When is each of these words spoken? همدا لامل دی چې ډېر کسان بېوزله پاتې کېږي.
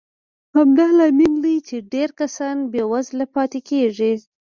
همدا 0.55 0.87
لامل 0.97 1.33
دی 1.45 1.55
چې 1.67 1.77
ډېر 1.93 2.09
کسان 2.19 2.57
بېوزله 2.71 3.25
پاتې 3.35 3.59
کېږي. 3.69 4.13